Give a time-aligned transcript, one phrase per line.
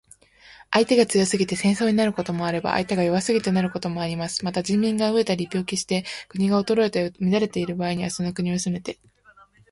[0.71, 4.43] 相手が強すぎて戦争になることもあれば、相手が弱すぎてなることもあります。
[4.43, 8.97] また、人民が餓えたり病気して国が衰えて乱れている場合には、その国を攻めて